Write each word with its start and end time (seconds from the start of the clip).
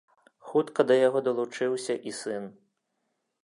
Хутка 0.51 0.85
да 0.91 0.97
яго 1.07 1.21
далучыўся 1.29 1.93
і 2.13 2.17
сын. 2.21 2.43